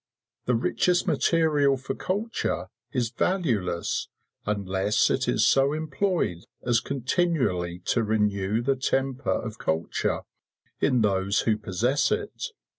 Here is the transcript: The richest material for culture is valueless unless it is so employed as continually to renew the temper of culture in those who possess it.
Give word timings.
The 0.45 0.55
richest 0.55 1.05
material 1.05 1.77
for 1.77 1.93
culture 1.93 2.69
is 2.91 3.11
valueless 3.11 4.07
unless 4.47 5.11
it 5.11 5.27
is 5.27 5.45
so 5.45 5.73
employed 5.73 6.39
as 6.63 6.79
continually 6.79 7.81
to 7.85 8.01
renew 8.03 8.63
the 8.63 8.75
temper 8.75 9.29
of 9.29 9.59
culture 9.59 10.21
in 10.79 11.01
those 11.01 11.41
who 11.41 11.55
possess 11.55 12.11
it. 12.11 12.45